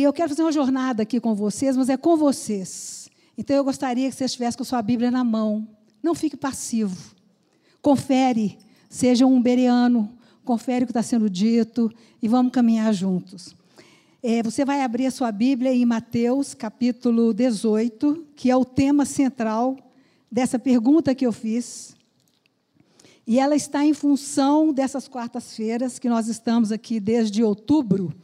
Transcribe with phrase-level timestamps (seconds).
[0.00, 3.10] E eu quero fazer uma jornada aqui com vocês, mas é com vocês.
[3.36, 5.68] Então eu gostaria que você estivesse com a sua Bíblia na mão.
[6.02, 7.14] Não fique passivo.
[7.82, 8.56] Confere,
[8.88, 10.10] seja um bereano,
[10.42, 11.92] confere o que está sendo dito
[12.22, 13.54] e vamos caminhar juntos.
[14.22, 19.04] É, você vai abrir a sua Bíblia em Mateus, capítulo 18, que é o tema
[19.04, 19.76] central
[20.32, 21.94] dessa pergunta que eu fiz.
[23.26, 28.14] E ela está em função dessas quartas-feiras que nós estamos aqui desde outubro,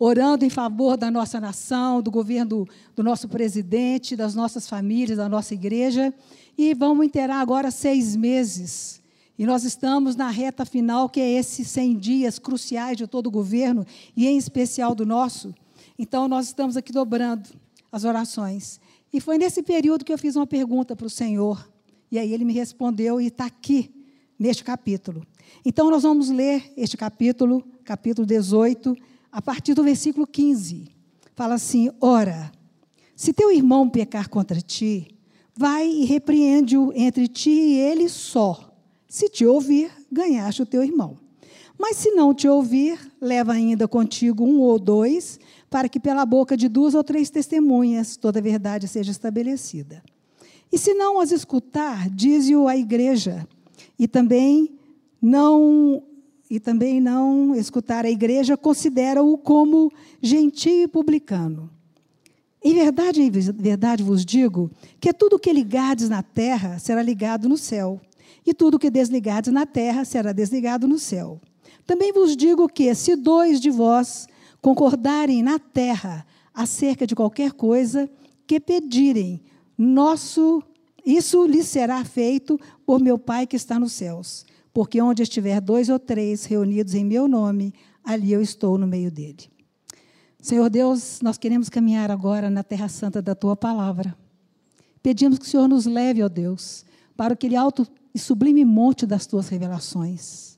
[0.00, 5.28] orando em favor da nossa nação, do governo do nosso presidente, das nossas famílias, da
[5.28, 6.12] nossa igreja.
[6.58, 9.00] E vamos inteirar agora seis meses
[9.40, 13.30] e nós estamos na reta final, que é esses 100 dias cruciais de todo o
[13.30, 15.54] governo, e em especial do nosso.
[15.98, 17.48] Então, nós estamos aqui dobrando
[17.90, 18.78] as orações.
[19.10, 21.66] E foi nesse período que eu fiz uma pergunta para o Senhor.
[22.12, 23.90] E aí ele me respondeu e está aqui,
[24.38, 25.26] neste capítulo.
[25.64, 28.94] Então, nós vamos ler este capítulo, capítulo 18,
[29.32, 30.88] a partir do versículo 15.
[31.34, 32.50] Fala assim: Ora,
[33.14, 35.08] se teu irmão pecar contra ti,
[35.56, 38.70] vai e repreende-o entre ti e ele só
[39.10, 41.18] se te ouvir, ganhaste o teu irmão.
[41.76, 46.56] Mas se não te ouvir, leva ainda contigo um ou dois, para que pela boca
[46.56, 50.00] de duas ou três testemunhas toda a verdade seja estabelecida.
[50.70, 53.44] E se não as escutar, dize-o à igreja.
[53.98, 54.78] E também
[55.20, 56.04] não
[56.50, 61.70] e também não escutar a igreja, considera-o como gentio e publicano.
[62.62, 64.68] Em verdade, em verdade vos digo
[65.00, 68.00] que tudo que ligardes na terra será ligado no céu
[68.44, 71.40] e tudo que desligados na terra será desligado no céu.
[71.86, 74.26] Também vos digo que, se dois de vós
[74.60, 78.10] concordarem na terra acerca de qualquer coisa
[78.46, 79.40] que pedirem,
[79.78, 80.62] nosso,
[81.06, 84.44] isso lhes será feito por meu Pai que está nos céus.
[84.72, 89.10] Porque onde estiver dois ou três reunidos em meu nome, ali eu estou no meio
[89.10, 89.50] dele.
[90.40, 94.16] Senhor Deus, nós queremos caminhar agora na terra santa da tua palavra.
[95.02, 96.84] Pedimos que o Senhor nos leve, ó Deus,
[97.16, 100.56] para aquele alto e sublime monte das tuas revelações.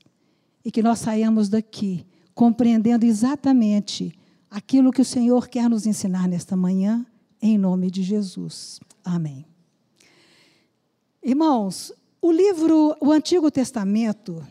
[0.63, 4.13] E que nós saiamos daqui compreendendo exatamente
[4.49, 7.05] aquilo que o Senhor quer nos ensinar nesta manhã,
[7.41, 8.79] em nome de Jesus.
[9.03, 9.45] Amém.
[11.21, 11.91] Irmãos,
[12.23, 14.41] o livro, o Antigo Testamento,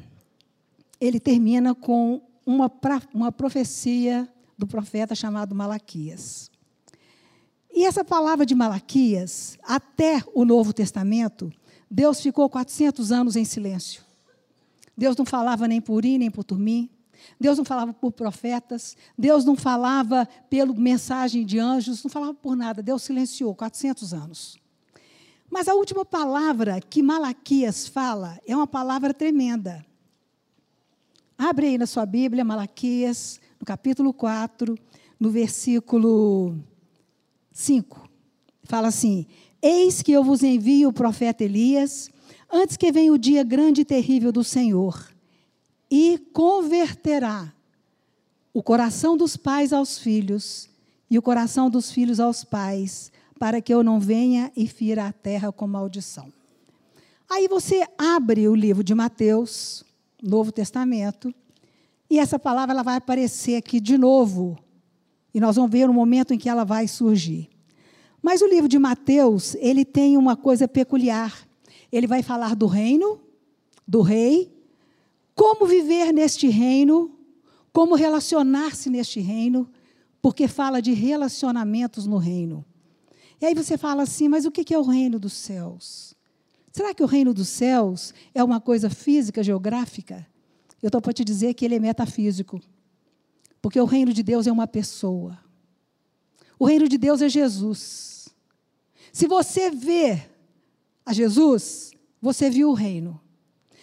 [1.00, 2.70] ele termina com uma,
[3.14, 4.28] uma profecia
[4.58, 6.50] do profeta chamado Malaquias.
[7.72, 11.50] E essa palavra de Malaquias, até o Novo Testamento,
[11.90, 14.02] Deus ficou 400 anos em silêncio.
[14.94, 16.90] Deus não falava nem por ir, nem por dormir.
[17.40, 18.98] Deus não falava por profetas.
[19.16, 22.04] Deus não falava pela mensagem de anjos.
[22.04, 22.82] Não falava por nada.
[22.82, 24.61] Deus silenciou 400 anos.
[25.52, 29.84] Mas a última palavra que Malaquias fala é uma palavra tremenda.
[31.36, 34.74] Abre aí na sua Bíblia, Malaquias, no capítulo 4,
[35.20, 36.56] no versículo
[37.52, 38.08] 5.
[38.64, 39.26] Fala assim:
[39.60, 42.08] Eis que eu vos envio o profeta Elias,
[42.50, 45.06] antes que venha o dia grande e terrível do Senhor,
[45.90, 47.52] e converterá
[48.54, 50.70] o coração dos pais aos filhos
[51.10, 55.12] e o coração dos filhos aos pais, para que eu não venha e fira a
[55.12, 56.32] terra com maldição.
[57.28, 59.82] Aí você abre o livro de Mateus,
[60.22, 61.34] Novo Testamento,
[62.08, 64.56] e essa palavra ela vai aparecer aqui de novo.
[65.34, 67.50] E nós vamos ver o momento em que ela vai surgir.
[68.22, 71.36] Mas o livro de Mateus, ele tem uma coisa peculiar.
[71.90, 73.20] Ele vai falar do reino,
[73.84, 74.56] do rei,
[75.34, 77.10] como viver neste reino,
[77.72, 79.68] como relacionar-se neste reino,
[80.22, 82.64] porque fala de relacionamentos no reino.
[83.42, 86.14] E aí você fala assim, mas o que é o reino dos céus?
[86.70, 90.24] Será que o reino dos céus é uma coisa física, geográfica?
[90.80, 92.60] Eu estou para te dizer que ele é metafísico.
[93.60, 95.36] Porque o reino de Deus é uma pessoa.
[96.56, 98.28] O reino de Deus é Jesus.
[99.12, 100.22] Se você vê
[101.04, 103.20] a Jesus, você viu o reino.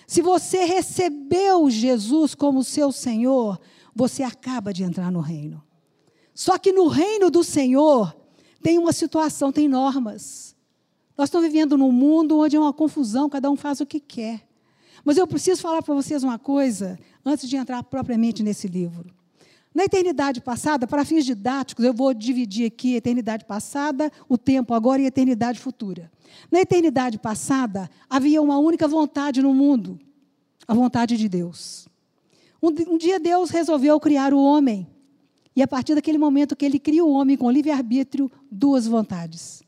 [0.08, 3.60] Se você recebeu Jesus como seu Senhor,
[3.94, 5.62] você acaba de entrar no reino.
[6.34, 8.16] Só que no reino do Senhor
[8.62, 10.56] tem uma situação, tem normas.
[11.18, 14.48] Nós estamos vivendo num mundo onde é uma confusão, cada um faz o que quer.
[15.04, 19.14] Mas eu preciso falar para vocês uma coisa, antes de entrar propriamente nesse livro.
[19.74, 24.74] Na eternidade passada, para fins didáticos, eu vou dividir aqui a eternidade passada, o tempo
[24.74, 26.12] agora e a eternidade futura.
[26.52, 30.00] Na eternidade passada, havia uma única vontade no mundo,
[30.68, 31.88] a vontade de Deus.
[32.62, 34.88] Um, dia Deus resolveu criar o homem.
[35.60, 39.62] E a partir daquele momento que ele cria o homem com livre-arbítrio, duas vontades.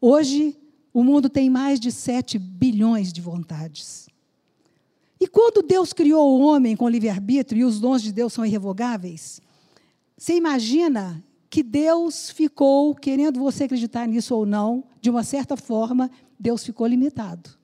[0.00, 0.56] Hoje,
[0.94, 4.08] o mundo tem mais de 7 bilhões de vontades.
[5.20, 9.42] E quando Deus criou o homem com livre-arbítrio e os dons de Deus são irrevogáveis,
[10.16, 16.10] você imagina que Deus ficou, querendo você acreditar nisso ou não, de uma certa forma,
[16.38, 17.59] Deus ficou limitado.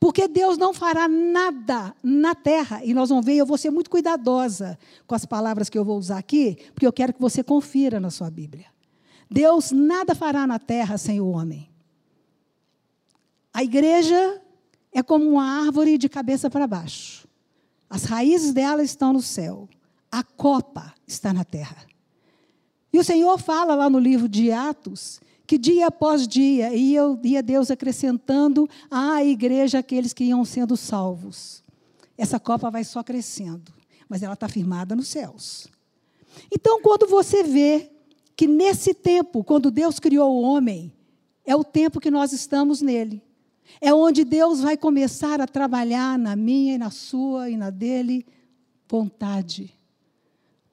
[0.00, 3.90] Porque Deus não fará nada na terra, e nós vamos ver, eu vou ser muito
[3.90, 7.98] cuidadosa com as palavras que eu vou usar aqui, porque eu quero que você confira
[8.00, 8.66] na sua Bíblia.
[9.30, 11.68] Deus nada fará na terra sem o homem.
[13.52, 14.40] A igreja
[14.92, 17.26] é como uma árvore de cabeça para baixo.
[17.90, 19.68] As raízes dela estão no céu.
[20.10, 21.86] A copa está na terra.
[22.92, 27.42] E o Senhor fala lá no livro de Atos que dia após dia ia, ia
[27.42, 31.64] Deus acrescentando à igreja aqueles que iam sendo salvos.
[32.18, 33.72] Essa copa vai só crescendo,
[34.06, 35.66] mas ela está firmada nos céus.
[36.52, 37.90] Então, quando você vê
[38.36, 40.92] que nesse tempo, quando Deus criou o homem,
[41.46, 43.22] é o tempo que nós estamos nele.
[43.80, 48.26] É onde Deus vai começar a trabalhar na minha e na sua e na dele
[48.86, 49.74] vontade.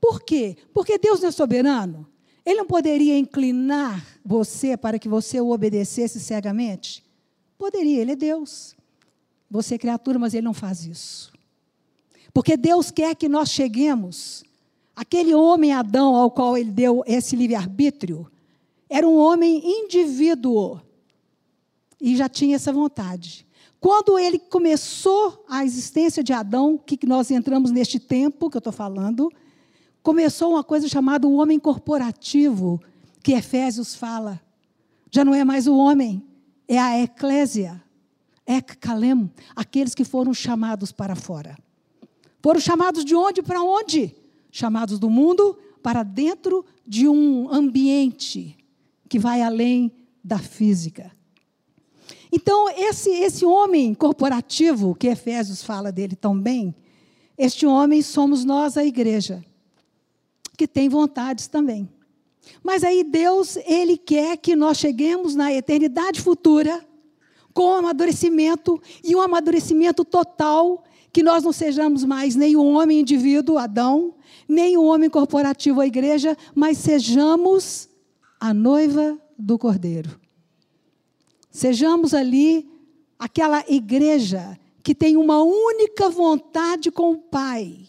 [0.01, 0.57] Por quê?
[0.73, 2.05] Porque Deus não é soberano.
[2.45, 7.03] Ele não poderia inclinar você para que você o obedecesse cegamente?
[7.57, 8.75] Poderia, ele é Deus.
[9.49, 11.33] Você é criatura, mas ele não faz isso.
[12.33, 14.43] Porque Deus quer que nós cheguemos.
[14.95, 18.29] Aquele homem Adão ao qual ele deu esse livre-arbítrio,
[18.89, 20.79] era um homem indivíduo.
[21.99, 23.45] E já tinha essa vontade.
[23.79, 28.73] Quando ele começou a existência de Adão, que nós entramos neste tempo que eu estou
[28.73, 29.31] falando,
[30.05, 32.79] começou uma coisa chamada o homem corporativo,
[33.23, 34.39] que Efésios fala.
[35.09, 36.23] Já não é mais o homem,
[36.67, 37.81] é a eclésia,
[38.45, 41.57] ek kalem, aqueles que foram chamados para fora.
[42.39, 44.15] Foram chamados de onde para onde?
[44.51, 48.55] Chamados do mundo para dentro de um ambiente
[49.09, 49.91] que vai além
[50.23, 51.11] da física.
[52.31, 56.75] Então, esse, esse homem corporativo, que Efésios fala dele tão bem,
[57.35, 59.43] este homem somos nós, a igreja
[60.55, 61.89] que tem vontades também.
[62.63, 66.85] Mas aí Deus, ele quer que nós cheguemos na eternidade futura
[67.53, 72.99] com um amadurecimento e um amadurecimento total, que nós não sejamos mais nem o homem
[72.99, 74.15] indivíduo, Adão,
[74.47, 77.89] nem o homem corporativo, a igreja, mas sejamos
[78.39, 80.19] a noiva do Cordeiro.
[81.49, 82.69] Sejamos ali
[83.17, 87.87] aquela igreja que tem uma única vontade com o Pai,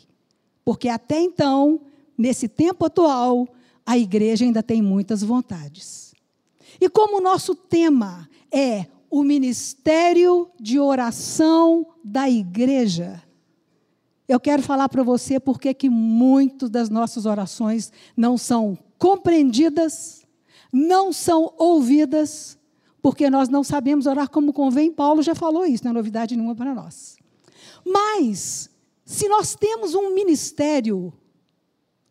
[0.65, 1.81] porque até então
[2.17, 3.49] nesse tempo atual,
[3.85, 6.15] a igreja ainda tem muitas vontades.
[6.81, 13.23] E como o nosso tema é o ministério de oração da igreja,
[14.29, 20.27] eu quero falar para você porque que muitas das nossas orações não são compreendidas,
[20.73, 22.59] não são ouvidas,
[23.01, 24.91] porque nós não sabemos orar como convém.
[24.91, 27.17] Paulo já falou isso, não é novidade nenhuma para nós.
[27.85, 28.69] Mas,
[29.05, 31.13] se nós temos um ministério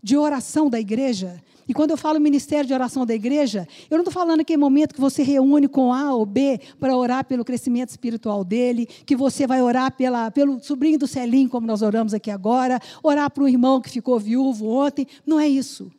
[0.06, 1.42] de oração da igreja.
[1.68, 4.94] E quando eu falo ministério de oração da igreja, eu não estou falando aquele momento
[4.94, 9.48] que você reúne com A ou B para orar pelo crescimento espiritual dele, que você
[9.48, 13.48] vai orar pela, pelo sobrinho do Celim, como nós oramos aqui agora, orar para um
[13.48, 15.08] irmão que ficou viúvo ontem.
[15.26, 15.92] Não é isso.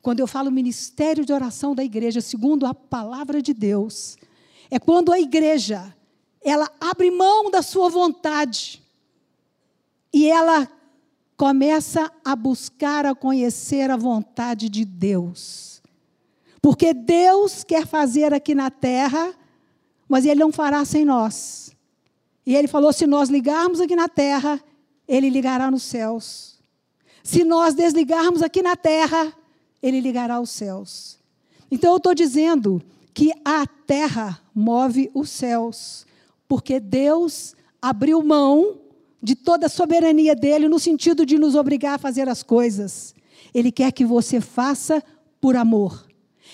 [0.00, 4.16] Quando eu falo ministério de oração da igreja, segundo a palavra de Deus,
[4.70, 5.94] é quando a igreja
[6.42, 8.82] ela abre mão da sua vontade
[10.14, 10.66] e ela
[11.36, 15.82] começa a buscar, a conhecer a vontade de Deus.
[16.60, 19.34] Porque Deus quer fazer aqui na terra,
[20.08, 21.74] mas Ele não fará sem nós.
[22.46, 24.60] E Ele falou: se nós ligarmos aqui na terra,
[25.06, 26.58] Ele ligará nos céus.
[27.22, 29.32] Se nós desligarmos aqui na terra,
[29.82, 31.18] Ele ligará os céus.
[31.70, 36.06] Então eu estou dizendo que a terra move os céus,
[36.46, 38.78] porque Deus abriu mão
[39.24, 43.14] de toda a soberania dele, no sentido de nos obrigar a fazer as coisas.
[43.54, 45.02] Ele quer que você faça
[45.40, 46.06] por amor.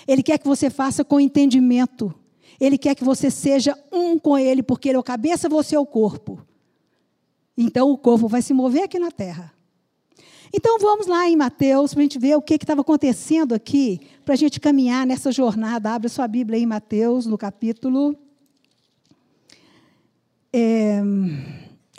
[0.07, 2.15] Ele quer que você faça com entendimento.
[2.61, 5.81] Ele quer que você seja um com ele, porque ele é o cabeça, você é
[5.81, 6.41] o corpo.
[7.59, 9.53] Então o corpo vai se mover aqui na terra.
[10.55, 14.35] Então vamos lá em Mateus para a gente ver o que estava acontecendo aqui, para
[14.35, 15.91] a gente caminhar nessa jornada.
[15.91, 18.17] Abra sua Bíblia aí em Mateus, no capítulo.
[20.53, 21.01] É,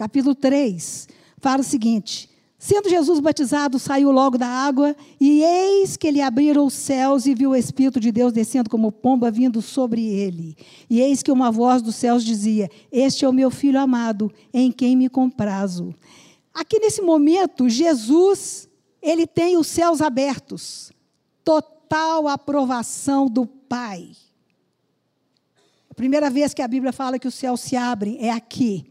[0.02, 2.28] capítulo 3, fala o seguinte:
[2.58, 7.36] Sendo Jesus batizado, saiu logo da água, e eis que lhe abriram os céus e
[7.36, 10.58] viu o Espírito de Deus descendo como pomba vindo sobre ele.
[10.90, 14.72] E eis que uma voz dos céus dizia: Este é o meu filho amado, em
[14.72, 15.94] quem me comprazo.
[16.52, 18.68] Aqui nesse momento, Jesus,
[19.04, 20.92] ele tem os céus abertos,
[21.44, 24.10] total aprovação do Pai.
[25.92, 28.91] A primeira vez que a Bíblia fala que os céus se abrem é aqui.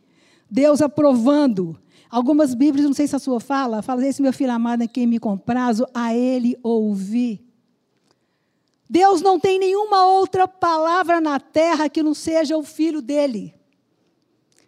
[0.51, 1.79] Deus aprovando.
[2.11, 5.07] Algumas Bíblias, não sei se a sua fala, fala: Esse meu filho amado é quem
[5.07, 7.45] me comprazo, a ele ouvi.
[8.89, 13.55] Deus não tem nenhuma outra palavra na terra que não seja o filho dele.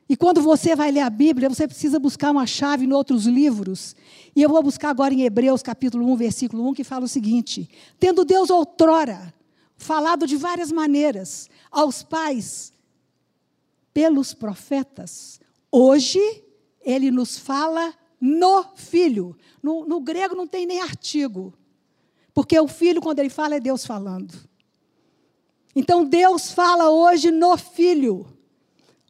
[0.09, 3.97] E quando você vai ler a Bíblia, você precisa buscar uma chave em outros livros.
[4.37, 7.69] E eu vou buscar agora em Hebreus capítulo 1, versículo 1, que fala o seguinte:
[7.99, 9.35] Tendo Deus outrora
[9.77, 12.73] falado de várias maneiras aos pais
[13.93, 15.41] pelos profetas,
[15.73, 16.21] hoje
[16.83, 19.37] ele nos fala no filho.
[19.63, 21.55] No, no grego não tem nem artigo.
[22.35, 24.33] Porque o filho, quando ele fala, é Deus falando.
[25.75, 28.27] Então Deus fala hoje no filho.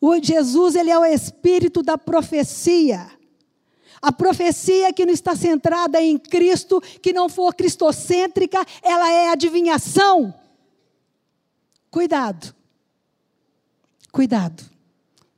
[0.00, 3.10] O Jesus, ele é o espírito da profecia.
[4.00, 10.34] A profecia que não está centrada em Cristo, que não for cristocêntrica, ela é adivinhação.
[11.88, 12.52] Cuidado.
[14.10, 14.71] Cuidado.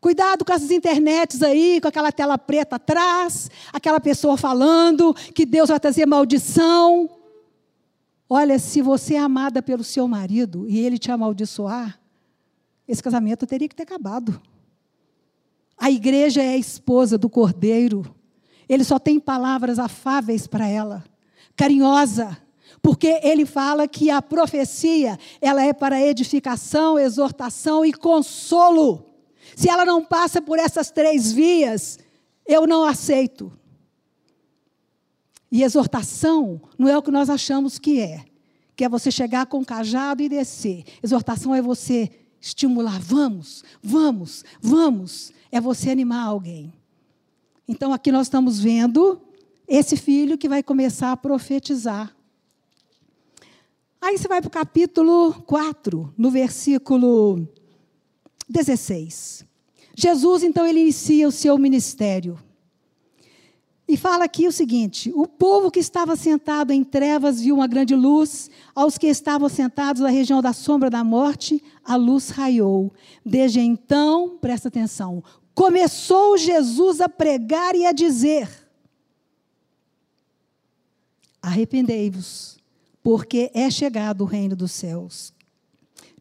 [0.04, 5.70] Cuidado com as internets aí, com aquela tela preta atrás, aquela pessoa falando que Deus
[5.70, 7.08] vai trazer maldição.
[8.28, 11.98] Olha, se você é amada pelo seu marido e ele te amaldiçoar,
[12.86, 14.38] esse casamento teria que ter acabado.
[15.78, 18.04] A igreja é a esposa do cordeiro.
[18.68, 21.02] Ele só tem palavras afáveis para ela,
[21.56, 22.36] carinhosa,
[22.82, 29.13] porque ele fala que a profecia, ela é para edificação, exortação e consolo.
[29.56, 31.98] Se ela não passa por essas três vias,
[32.46, 33.52] eu não aceito.
[35.50, 38.24] E exortação não é o que nós achamos que é.
[38.74, 40.84] Que é você chegar com o cajado e descer.
[41.02, 45.32] Exortação é você estimular, vamos, vamos, vamos.
[45.52, 46.72] É você animar alguém.
[47.68, 49.20] Então aqui nós estamos vendo
[49.66, 52.14] esse filho que vai começar a profetizar.
[54.00, 57.48] Aí você vai para o capítulo 4, no versículo
[58.48, 59.44] 16.
[59.96, 62.38] Jesus, então, ele inicia o seu ministério.
[63.86, 67.94] E fala aqui o seguinte: o povo que estava sentado em trevas viu uma grande
[67.94, 72.92] luz, aos que estavam sentados na região da sombra da morte, a luz raiou.
[73.24, 75.22] Desde então, presta atenção,
[75.54, 78.48] começou Jesus a pregar e a dizer:
[81.42, 82.56] Arrependei-vos,
[83.02, 85.33] porque é chegado o reino dos céus.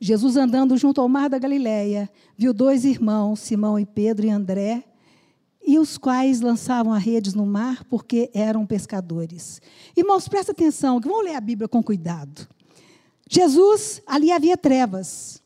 [0.03, 4.83] Jesus andando junto ao mar da Galileia, viu dois irmãos, Simão e Pedro e André,
[5.65, 9.62] e os quais lançavam as redes no mar porque eram pescadores.
[9.95, 12.45] Irmãos, presta atenção, vamos ler a Bíblia com cuidado.
[13.29, 15.41] Jesus, ali havia trevas.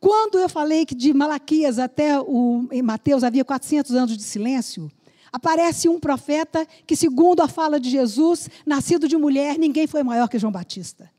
[0.00, 4.90] Quando eu falei que de Malaquias até o, em Mateus havia 400 anos de silêncio,
[5.30, 10.26] aparece um profeta que, segundo a fala de Jesus, nascido de mulher, ninguém foi maior
[10.26, 11.10] que João Batista.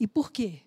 [0.00, 0.62] E por quê?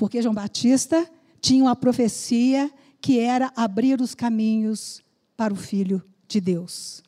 [0.00, 1.06] Porque João Batista
[1.42, 5.02] tinha uma profecia que era abrir os caminhos
[5.36, 7.02] para o Filho de Deus.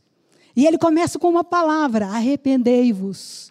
[0.54, 3.50] E ele começa com uma palavra: arrependei-vos.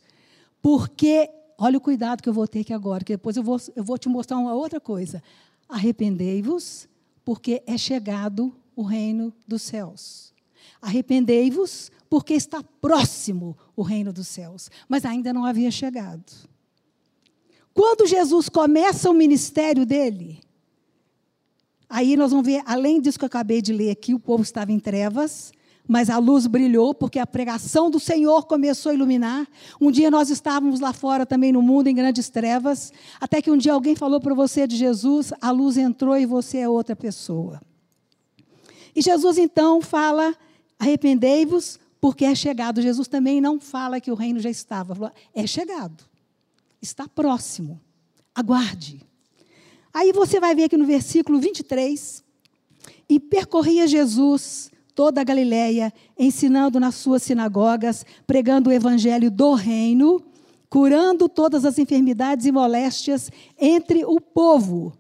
[0.62, 3.84] Porque, olha o cuidado que eu vou ter aqui agora, que depois eu vou, eu
[3.84, 5.24] vou te mostrar uma outra coisa.
[5.68, 6.88] Arrependei-vos,
[7.26, 10.36] porque é chegado o reino dos céus.
[10.80, 16.51] Arrependei-vos, porque está próximo o reino dos céus, mas ainda não havia chegado.
[17.74, 20.42] Quando Jesus começa o ministério dele,
[21.90, 24.72] aí nós vamos ver, além disso que eu acabei de ler aqui, o povo estava
[24.72, 25.54] em trevas,
[25.88, 29.48] mas a luz brilhou porque a pregação do Senhor começou a iluminar.
[29.80, 33.58] Um dia nós estávamos lá fora também no mundo em grandes trevas, até que um
[33.58, 37.62] dia alguém falou para você de Jesus, a luz entrou e você é outra pessoa.
[38.96, 40.36] E Jesus então fala:
[40.78, 42.82] arrependei-vos, porque é chegado.
[42.82, 46.04] Jesus também não fala que o reino já estava, é chegado,
[46.82, 47.80] está próximo,
[48.34, 49.06] aguarde.
[49.94, 52.24] Aí você vai ver aqui no versículo 23,
[53.08, 60.24] e percorria Jesus toda a Galiléia, ensinando nas suas sinagogas, pregando o evangelho do reino,
[60.70, 64.94] curando todas as enfermidades e moléstias entre o povo.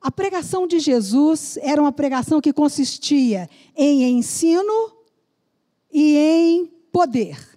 [0.00, 4.92] A pregação de Jesus era uma pregação que consistia em ensino
[5.92, 7.53] e em poder.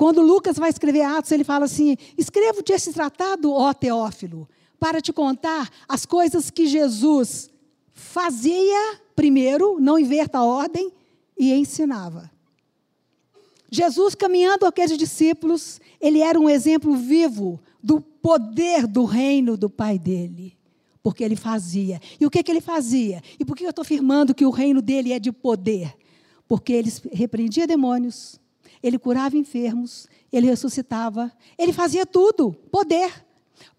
[0.00, 5.12] Quando Lucas vai escrever Atos, ele fala assim: Escrevo-te esse tratado, ó Teófilo, para te
[5.12, 7.50] contar as coisas que Jesus
[7.92, 10.90] fazia primeiro, não inverta a ordem,
[11.38, 12.30] e ensinava.
[13.70, 19.98] Jesus, caminhando aqueles discípulos, ele era um exemplo vivo do poder do reino do Pai
[19.98, 20.56] dele.
[21.02, 22.00] Porque ele fazia.
[22.18, 23.22] E o que, que ele fazia?
[23.38, 25.94] E por que eu estou afirmando que o reino dele é de poder?
[26.48, 28.39] Porque ele repreendia demônios,
[28.82, 32.52] ele curava enfermos, ele ressuscitava, ele fazia tudo.
[32.70, 33.26] Poder.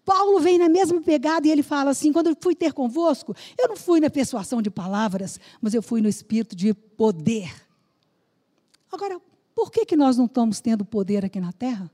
[0.04, 3.68] Paulo vem na mesma pegada e ele fala assim: quando eu fui ter convosco, eu
[3.68, 7.52] não fui na persuasão de palavras, mas eu fui no espírito de poder.
[8.90, 9.20] Agora,
[9.54, 11.90] por que, que nós não estamos tendo poder aqui na terra?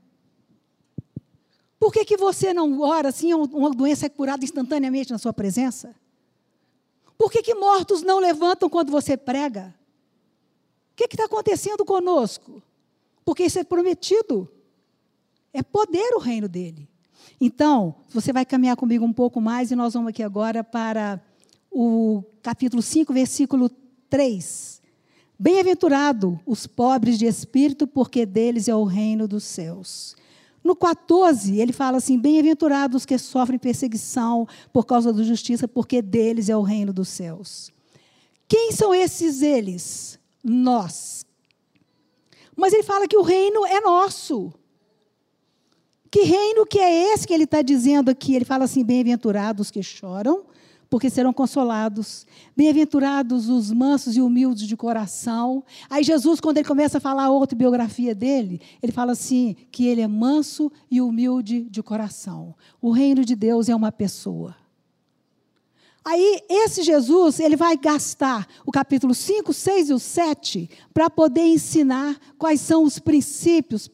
[1.79, 5.95] Por que, que você não ora assim, uma doença é curada instantaneamente na sua presença?
[7.17, 9.73] Por que, que mortos não levantam quando você prega?
[10.91, 12.61] O que está acontecendo conosco?
[13.29, 14.49] Porque isso é prometido.
[15.53, 16.89] É poder o reino dele.
[17.39, 21.21] Então, você vai caminhar comigo um pouco mais e nós vamos aqui agora para
[21.69, 23.69] o capítulo 5, versículo
[24.09, 24.81] 3.
[25.37, 30.15] Bem-aventurado os pobres de espírito, porque deles é o reino dos céus.
[30.63, 36.49] No 14, ele fala assim: Bem-aventurados que sofrem perseguição por causa da justiça, porque deles
[36.49, 37.71] é o reino dos céus.
[38.47, 40.17] Quem são esses eles?
[40.43, 41.28] Nós.
[42.59, 44.53] Mas ele fala que o reino é nosso.
[46.11, 48.35] Que reino que é esse que ele está dizendo aqui?
[48.35, 50.45] Ele fala assim: Bem-aventurados que choram,
[50.89, 52.25] porque serão consolados.
[52.57, 55.63] Bem-aventurados os mansos e humildes de coração.
[55.89, 60.01] Aí Jesus, quando ele começa a falar a autobiografia dele, ele fala assim, que ele
[60.01, 62.55] é manso e humilde de coração.
[62.81, 64.55] O reino de Deus é uma pessoa.
[66.03, 71.45] Aí, esse Jesus, ele vai gastar o capítulo 5, 6 e o 7 para poder
[71.45, 73.89] ensinar quais são os princípios,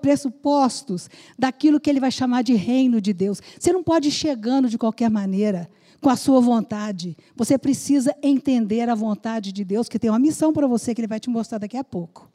[0.00, 3.40] pressupostos daquilo que ele vai chamar de reino de Deus.
[3.58, 5.68] Você não pode ir chegando de qualquer maneira
[6.00, 7.16] com a sua vontade.
[7.34, 11.08] Você precisa entender a vontade de Deus, que tem uma missão para você que ele
[11.08, 12.30] vai te mostrar daqui a pouco.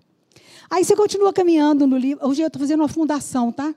[0.69, 2.27] Aí você continua caminhando no livro.
[2.27, 3.73] Hoje eu estou fazendo uma fundação, tá?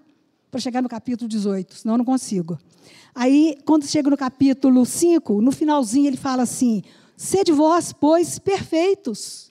[0.52, 2.58] Para chegar no capítulo 18, senão eu não consigo.
[3.14, 6.82] Aí, quando chega no capítulo 5, no finalzinho ele fala assim:
[7.16, 9.50] Sede vós, pois, perfeitos,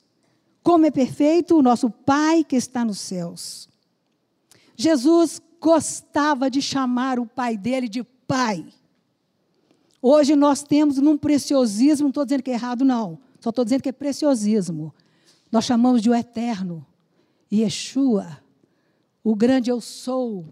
[0.62, 3.68] como é perfeito o nosso Pai que está nos céus.
[4.78, 8.64] Jesus gostava de chamar o Pai dele de Pai.
[10.00, 13.18] Hoje nós temos num preciosismo, não estou dizendo que é errado, não.
[13.40, 14.94] Só estou dizendo que é preciosismo.
[15.52, 16.86] Nós chamamos de o eterno.
[17.52, 18.38] Yeshua,
[19.24, 20.46] o grande eu sou.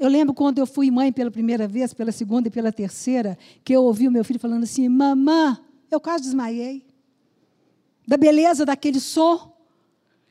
[0.00, 3.70] Eu lembro quando eu fui mãe pela primeira vez, pela segunda e pela terceira, que
[3.70, 5.58] eu ouvi o meu filho falando assim: Mamã,
[5.90, 6.82] eu quase desmaiei.
[8.08, 9.50] Da beleza daquele som.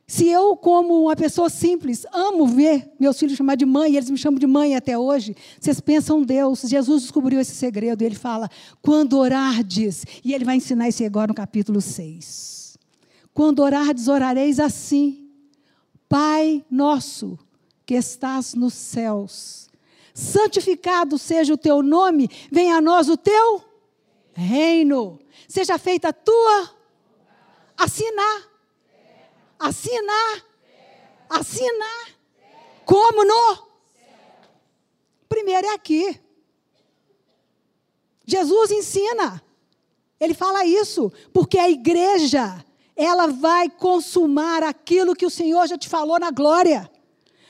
[0.08, 4.10] Se eu, como uma pessoa simples, amo ver meus filhos chamar de mãe, e eles
[4.10, 8.16] me chamam de mãe até hoje, vocês pensam Deus, Jesus descobriu esse segredo, e ele
[8.16, 8.50] fala,
[8.82, 12.76] quando orardes, e ele vai ensinar isso agora no capítulo 6.
[13.36, 15.30] Quando orardes, orareis assim,
[16.10, 17.38] Pai nosso,
[17.90, 19.68] que estás nos céus,
[20.14, 23.66] santificado seja o teu nome, venha a nós o teu
[24.34, 26.70] reino, seja feita a tua,
[27.76, 28.50] assinar
[29.60, 30.46] Assinar.
[31.30, 32.08] Assinar.
[32.86, 33.68] Como no?
[35.28, 36.20] Primeiro é aqui.
[38.26, 39.44] Jesus ensina.
[40.18, 42.64] Ele fala isso, porque a igreja,
[42.96, 46.90] ela vai consumar aquilo que o Senhor já te falou na glória.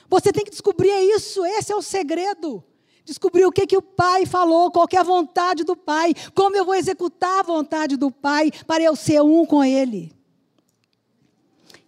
[0.09, 2.63] Você tem que descobrir isso, esse é o segredo.
[3.05, 6.65] Descobrir o que, que o Pai falou, qual é a vontade do Pai, como eu
[6.65, 10.11] vou executar a vontade do Pai para eu ser um com Ele.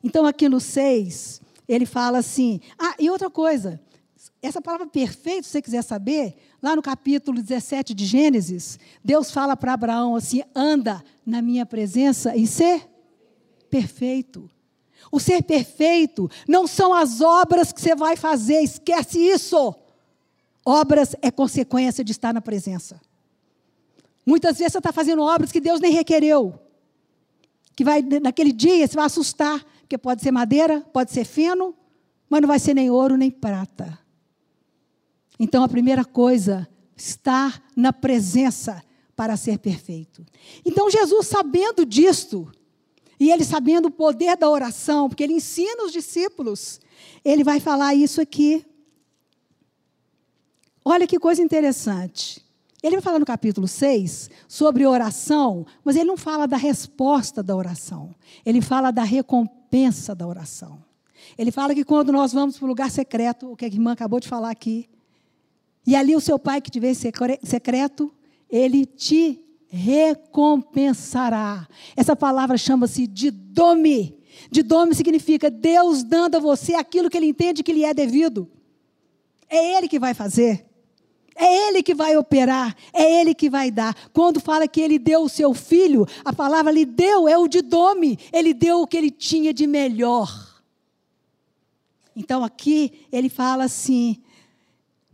[0.03, 2.59] Então, aqui no 6, ele fala assim.
[2.77, 3.79] Ah, e outra coisa.
[4.41, 9.55] Essa palavra perfeito, se você quiser saber, lá no capítulo 17 de Gênesis, Deus fala
[9.55, 12.87] para Abraão assim: anda na minha presença e ser
[13.69, 14.49] perfeito.
[15.11, 19.75] O ser perfeito não são as obras que você vai fazer, esquece isso.
[20.65, 23.01] Obras é consequência de estar na presença.
[24.25, 26.59] Muitas vezes você está fazendo obras que Deus nem requereu.
[27.75, 31.75] Que vai, naquele dia, você vai assustar porque pode ser madeira, pode ser feno,
[32.29, 33.99] mas não vai ser nem ouro nem prata.
[35.37, 38.81] Então a primeira coisa, estar na presença
[39.17, 40.25] para ser perfeito.
[40.65, 42.49] Então Jesus, sabendo disto,
[43.21, 46.81] e ele sabendo o poder da oração, porque ele ensina os discípulos,
[47.23, 48.65] ele vai falar isso aqui.
[50.83, 52.43] Olha que coisa interessante.
[52.81, 57.55] Ele vai falar no capítulo 6 sobre oração, mas ele não fala da resposta da
[57.55, 58.09] oração.
[58.43, 60.83] Ele fala da recompensa da oração.
[61.37, 64.19] Ele fala que quando nós vamos para o lugar secreto, o que a irmã acabou
[64.19, 64.89] de falar aqui,
[65.85, 68.11] e ali o seu pai que vê secreto,
[68.49, 69.39] ele te
[69.71, 71.65] recompensará.
[71.95, 74.19] Essa palavra chama-se de dome.
[74.51, 78.51] De dome significa Deus dando a você aquilo que ele entende que lhe é devido.
[79.49, 80.65] É ele que vai fazer.
[81.33, 83.95] É Ele que vai operar, é Ele que vai dar.
[84.11, 87.61] Quando fala que Ele deu o seu filho, a palavra lhe deu é o de
[87.61, 90.61] dome, Ele deu o que Ele tinha de melhor.
[92.15, 94.21] Então aqui ele fala assim: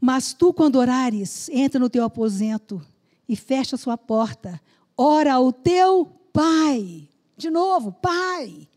[0.01, 2.81] Mas tu, quando orares, entra no teu aposento
[3.27, 4.61] e fecha a sua porta,
[4.97, 7.07] ora ao teu Pai.
[7.35, 8.67] De novo, Pai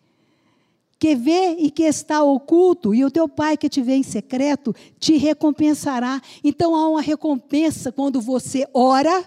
[1.00, 4.76] que vê e que está oculto, e o teu pai que te vê em secreto
[4.98, 6.20] te recompensará.
[6.44, 9.24] Então há uma recompensa quando você ora,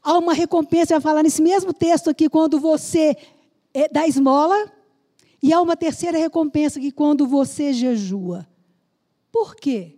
[0.00, 3.16] há uma recompensa, vai falar nesse mesmo texto aqui, quando você
[3.74, 4.72] é, dá esmola,
[5.42, 8.46] e há uma terceira recompensa que quando você jejua.
[9.32, 9.93] Por quê?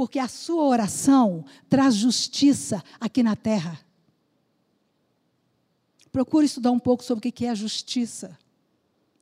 [0.00, 3.78] Porque a sua oração traz justiça aqui na terra.
[6.10, 8.38] Procure estudar um pouco sobre o que é a justiça.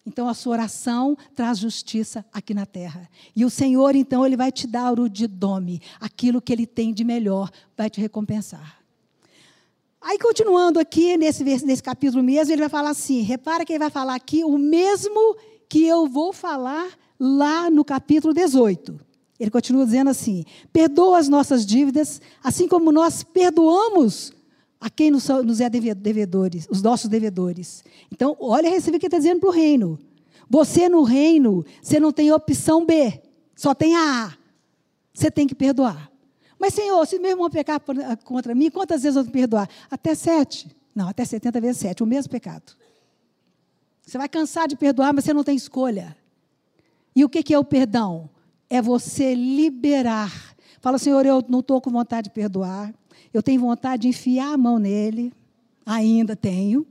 [0.07, 3.11] Então a sua oração traz justiça aqui na terra.
[3.35, 7.03] E o Senhor, então, ele vai te dar o didome, aquilo que ele tem de
[7.03, 8.79] melhor, vai te recompensar.
[10.01, 13.91] Aí, continuando aqui, nesse, nesse capítulo mesmo, ele vai falar assim: repara que ele vai
[13.91, 15.37] falar aqui o mesmo
[15.69, 16.89] que eu vou falar
[17.19, 19.08] lá no capítulo 18.
[19.39, 24.33] Ele continua dizendo assim: perdoa as nossas dívidas, assim como nós perdoamos
[24.81, 25.29] a quem nos,
[25.61, 27.85] é devedores, os nossos devedores.
[28.13, 29.99] Então, olha a receber que está dizendo para o reino.
[30.49, 33.21] Você no reino, você não tem opção B,
[33.55, 34.39] só tem a A.
[35.13, 36.11] Você tem que perdoar.
[36.59, 37.81] Mas, Senhor, se meu irmão pecar
[38.25, 39.69] contra mim, quantas vezes eu vou perdoar?
[39.91, 40.69] Até sete.
[40.95, 42.73] Não, até 70 vezes sete, o mesmo pecado.
[44.05, 46.17] Você vai cansar de perdoar, mas você não tem escolha.
[47.15, 48.31] E o que é o perdão?
[48.69, 50.55] É você liberar.
[50.81, 52.95] Fala, Senhor, eu não estou com vontade de perdoar.
[53.33, 55.33] Eu tenho vontade de enfiar a mão nele,
[55.85, 56.87] ainda tenho,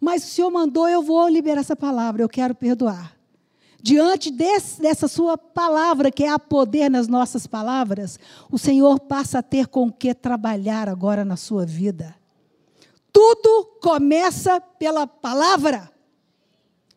[0.00, 3.16] mas o Senhor mandou, eu vou liberar essa palavra, eu quero perdoar.
[3.80, 8.18] Diante desse, dessa sua palavra, que é a poder nas nossas palavras,
[8.50, 12.14] o Senhor passa a ter com que trabalhar agora na sua vida.
[13.12, 15.90] Tudo começa pela palavra.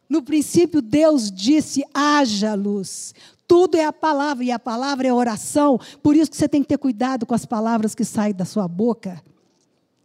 [0.10, 3.14] No princípio, Deus disse: haja luz.
[3.52, 5.78] Tudo é a palavra, e a palavra é oração.
[6.02, 8.66] Por isso que você tem que ter cuidado com as palavras que saem da sua
[8.66, 9.22] boca.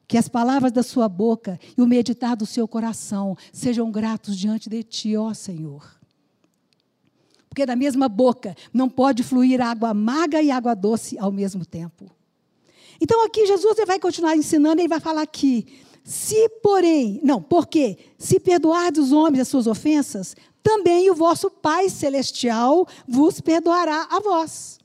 [0.09, 4.69] Que as palavras da sua boca e o meditar do seu coração sejam gratos diante
[4.69, 5.89] de ti, ó Senhor.
[7.49, 12.11] Porque da mesma boca não pode fluir água amarga e água doce ao mesmo tempo.
[13.01, 15.69] Então aqui Jesus vai continuar ensinando, ele vai falar aqui:
[16.07, 21.89] se porém, não, porque se perdoardes os homens as suas ofensas, também o vosso Pai
[21.89, 24.79] Celestial vos perdoará a vós.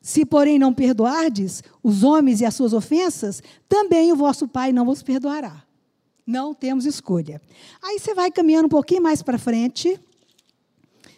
[0.00, 4.86] Se, porém, não perdoardes os homens e as suas ofensas, também o vosso Pai não
[4.86, 5.62] vos perdoará.
[6.26, 7.42] Não temos escolha.
[7.82, 10.00] Aí você vai caminhando um pouquinho mais para frente,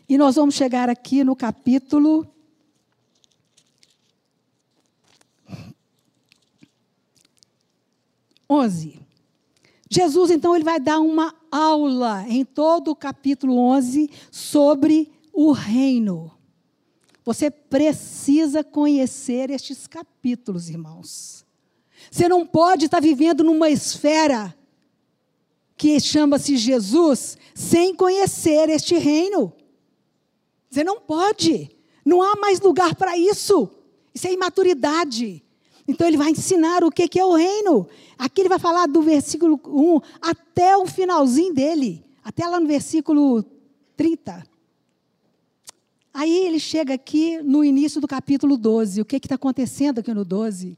[0.08, 2.26] e nós vamos chegar aqui no capítulo.
[8.50, 9.05] Onze.
[9.88, 16.32] Jesus, então, ele vai dar uma aula em todo o capítulo 11 sobre o reino.
[17.24, 21.44] Você precisa conhecer estes capítulos, irmãos.
[22.10, 24.56] Você não pode estar vivendo numa esfera
[25.76, 29.52] que chama-se Jesus sem conhecer este reino.
[30.70, 31.70] Você não pode.
[32.04, 33.68] Não há mais lugar para isso.
[34.14, 35.44] Isso é imaturidade.
[35.88, 37.88] Então ele vai ensinar o que é o reino.
[38.18, 43.44] Aqui ele vai falar do versículo 1 até o finalzinho dele, até lá no versículo
[43.96, 44.44] 30.
[46.12, 49.00] Aí ele chega aqui no início do capítulo 12.
[49.00, 50.76] O que está acontecendo aqui no 12?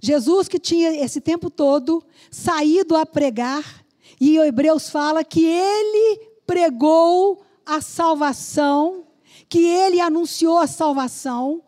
[0.00, 3.84] Jesus, que tinha esse tempo todo saído a pregar,
[4.20, 9.04] e o Hebreus fala que ele pregou a salvação,
[9.48, 11.62] que ele anunciou a salvação,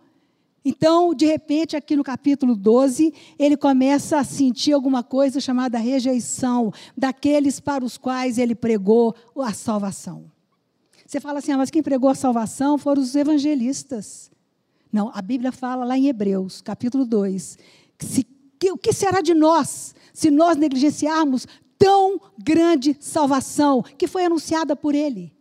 [0.69, 6.71] então, de repente, aqui no capítulo 12, ele começa a sentir alguma coisa chamada rejeição
[6.95, 10.31] daqueles para os quais ele pregou a salvação.
[11.07, 14.31] Você fala assim, ah, mas quem pregou a salvação foram os evangelistas.
[14.93, 17.57] Não, a Bíblia fala lá em Hebreus, capítulo 2,
[17.97, 18.27] que, se,
[18.59, 21.47] que o que será de nós se nós negligenciarmos
[21.79, 25.33] tão grande salvação que foi anunciada por ele?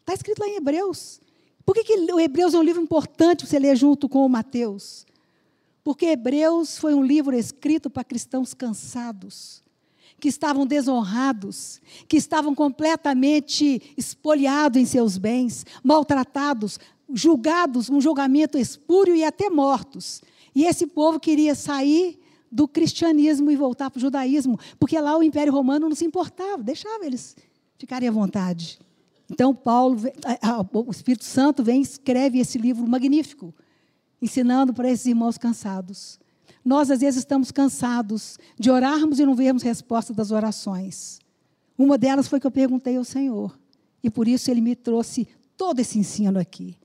[0.00, 1.21] Está escrito lá em Hebreus.
[1.64, 5.06] Por que, que o Hebreus é um livro importante você ler junto com o Mateus?
[5.84, 9.62] Porque Hebreus foi um livro escrito para cristãos cansados,
[10.20, 16.78] que estavam desonrados, que estavam completamente espoliados em seus bens, maltratados,
[17.12, 20.22] julgados, um julgamento espúrio e até mortos.
[20.54, 22.20] E esse povo queria sair
[22.50, 26.62] do cristianismo e voltar para o judaísmo, porque lá o Império Romano não se importava,
[26.62, 27.34] deixava eles
[27.78, 28.78] ficarem à vontade.
[29.30, 29.98] Então, Paulo,
[30.72, 33.54] o Espírito Santo vem e escreve esse livro magnífico,
[34.20, 36.18] ensinando para esses irmãos cansados.
[36.64, 41.18] Nós, às vezes, estamos cansados de orarmos e não vermos resposta das orações.
[41.76, 43.58] Uma delas foi que eu perguntei ao Senhor.
[44.02, 46.76] E por isso ele me trouxe todo esse ensino aqui.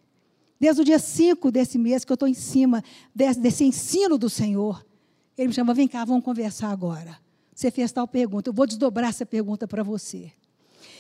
[0.59, 4.29] Desde o dia 5 desse mês que eu estou em cima desse, desse ensino do
[4.29, 4.83] Senhor.
[5.37, 7.17] Ele me chama, vem cá, vamos conversar agora.
[7.53, 8.49] Você fez tal pergunta.
[8.49, 10.31] Eu vou desdobrar essa pergunta para você.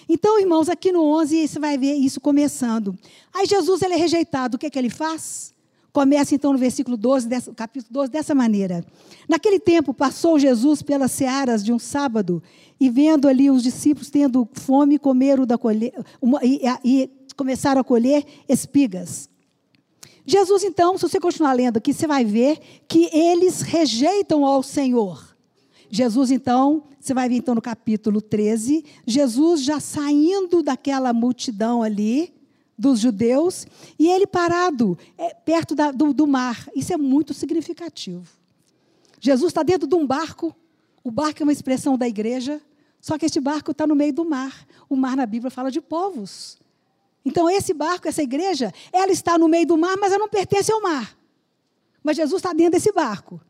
[0.09, 2.97] Então, irmãos, aqui no 11 você vai ver isso começando.
[3.33, 5.53] Aí Jesus ele é rejeitado, o que, é que ele faz?
[5.91, 8.85] Começa então no versículo 12, dessa, capítulo 12, dessa maneira.
[9.27, 12.41] Naquele tempo passou Jesus pelas searas de um sábado
[12.79, 17.83] e vendo ali os discípulos tendo fome, comeram da colher, uma, e, e começaram a
[17.83, 19.27] colher espigas.
[20.23, 25.26] Jesus, então, se você continuar lendo aqui, você vai ver que eles rejeitam ao Senhor.
[25.89, 32.33] Jesus, então, você vai ver então no capítulo 13, Jesus já saindo daquela multidão ali,
[32.77, 33.65] dos judeus,
[33.97, 36.67] e ele parado é, perto da, do, do mar.
[36.75, 38.27] Isso é muito significativo.
[39.19, 40.55] Jesus está dentro de um barco,
[41.03, 42.61] o barco é uma expressão da igreja,
[43.01, 44.67] só que este barco está no meio do mar.
[44.89, 46.57] O mar na Bíblia fala de povos.
[47.23, 50.71] Então, esse barco, essa igreja, ela está no meio do mar, mas ela não pertence
[50.71, 51.17] ao mar.
[52.03, 53.41] Mas Jesus está dentro desse barco.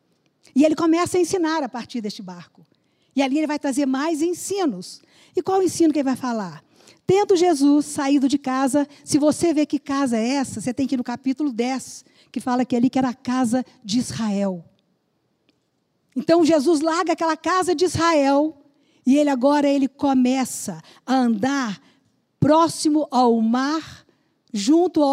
[0.55, 2.65] E ele começa a ensinar a partir deste barco.
[3.15, 5.01] E ali ele vai trazer mais ensinos.
[5.35, 6.63] E qual ensino que ele vai falar?
[7.05, 10.95] Tendo Jesus saído de casa, se você vê que casa é essa, você tem que
[10.95, 14.63] ir no capítulo 10, que fala que ali que era a casa de Israel.
[16.15, 18.57] Então Jesus larga aquela casa de Israel
[19.05, 21.81] e ele agora ele começa a andar
[22.39, 24.05] próximo ao mar,
[24.53, 25.03] junto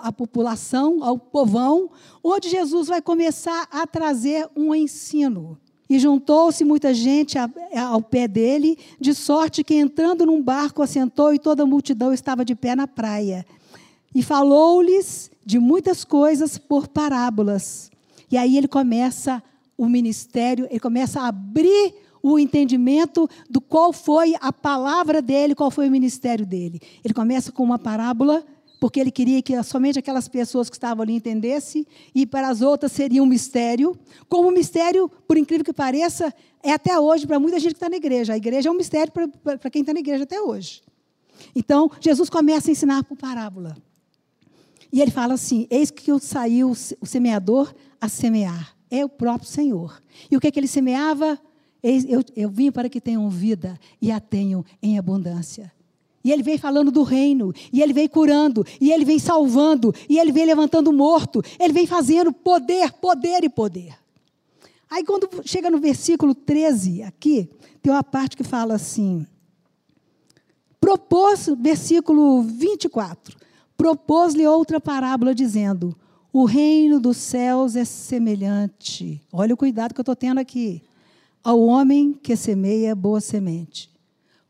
[0.00, 1.90] à população, ao povão,
[2.22, 5.58] onde Jesus vai começar a trazer um ensino.
[5.88, 11.38] E juntou-se muita gente ao pé dele, de sorte que entrando num barco assentou e
[11.38, 13.44] toda a multidão estava de pé na praia.
[14.14, 17.90] E falou-lhes de muitas coisas por parábolas.
[18.30, 19.42] E aí ele começa
[19.76, 25.70] o ministério, ele começa a abrir o entendimento do qual foi a palavra dele, qual
[25.70, 26.80] foi o ministério dele.
[27.04, 28.44] Ele começa com uma parábola,
[28.78, 32.92] porque ele queria que somente aquelas pessoas que estavam ali entendessem, e para as outras
[32.92, 33.96] seria um mistério.
[34.28, 37.88] Como um mistério, por incrível que pareça, é até hoje para muita gente que está
[37.88, 38.32] na igreja.
[38.32, 39.28] A igreja é um mistério para,
[39.58, 40.82] para quem está na igreja até hoje.
[41.54, 43.76] Então, Jesus começa a ensinar por parábola.
[44.92, 48.76] E ele fala assim: Eis que saiu o semeador a semear.
[48.90, 50.02] É o próprio Senhor.
[50.30, 51.38] E o que, é que ele semeava?
[51.82, 55.72] Eu, eu vim para que tenham vida e a tenham em abundância.
[56.22, 60.18] E ele vem falando do reino, e ele vem curando, e ele vem salvando, e
[60.18, 63.94] ele vem levantando morto, ele vem fazendo poder, poder e poder.
[64.90, 67.48] Aí quando chega no versículo 13, aqui,
[67.80, 69.26] tem uma parte que fala assim:
[70.78, 73.38] propôs, versículo 24,
[73.74, 75.96] propôs-lhe outra parábola, dizendo:
[76.30, 79.22] O reino dos céus é semelhante.
[79.32, 80.82] Olha o cuidado que eu estou tendo aqui
[81.42, 83.90] ao homem que semeia boa semente.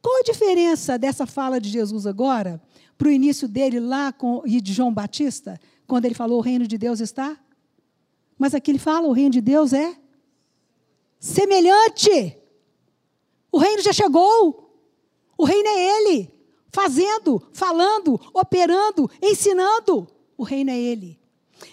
[0.03, 2.61] Qual a diferença dessa fala de Jesus agora
[2.97, 6.67] para o início dele lá com, e de João Batista, quando ele falou o reino
[6.67, 7.39] de Deus está?
[8.39, 9.95] Mas aqui ele fala o reino de Deus é
[11.19, 12.39] semelhante.
[13.53, 14.71] O reino já chegou.
[15.37, 16.31] O reino é ele,
[16.71, 20.07] fazendo, falando, operando, ensinando.
[20.37, 21.19] O reino é ele.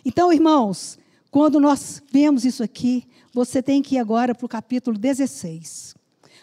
[0.06, 0.97] Então, irmãos,
[1.32, 5.95] quando nós vemos isso aqui, você tem que ir agora para o capítulo 16.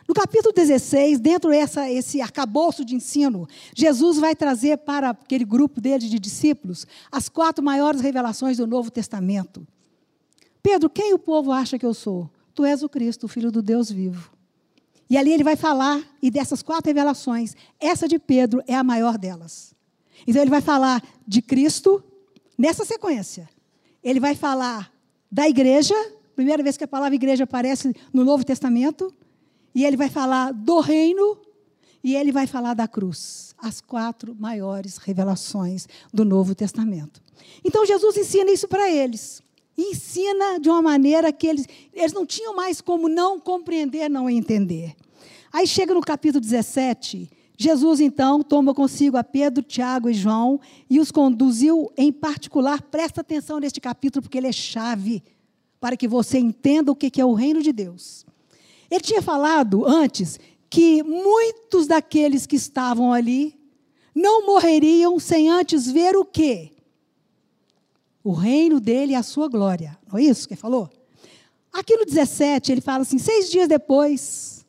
[0.07, 5.81] No capítulo 16, dentro dessa esse arcabouço de ensino, Jesus vai trazer para aquele grupo
[5.81, 9.67] dele de discípulos as quatro maiores revelações do Novo Testamento.
[10.63, 12.31] Pedro, quem o povo acha que eu sou?
[12.55, 14.31] Tu és o Cristo, o Filho do Deus vivo.
[15.11, 19.19] E ali ele vai falar, e dessas quatro revelações, essa de Pedro é a maior
[19.19, 19.75] delas.
[20.27, 22.03] Então ele vai falar de Cristo,
[22.57, 23.49] nessa sequência.
[24.03, 24.93] Ele vai falar
[25.31, 25.95] da igreja,
[26.35, 29.13] primeira vez que a palavra igreja aparece no Novo Testamento,
[29.75, 31.39] e ele vai falar do reino
[32.03, 33.55] e ele vai falar da cruz.
[33.59, 37.23] As quatro maiores revelações do Novo Testamento.
[37.65, 39.43] Então Jesus ensina isso para eles.
[39.77, 44.95] ensina de uma maneira que eles, eles não tinham mais como não compreender, não entender.
[45.53, 51.01] Aí chega no capítulo 17, Jesus então toma consigo a Pedro, Tiago e João e
[51.01, 52.83] os conduziu em particular.
[52.83, 55.23] Presta atenção neste capítulo, porque ele é chave
[55.85, 58.25] para que você entenda o que é o reino de Deus.
[58.91, 63.55] Ele tinha falado antes que muitos daqueles que estavam ali
[64.15, 66.73] não morreriam sem antes ver o quê?
[68.23, 69.99] O reino dele e a sua glória.
[70.11, 70.89] Não é isso que ele falou?
[71.71, 74.65] Aqui no 17, ele fala assim: seis dias depois,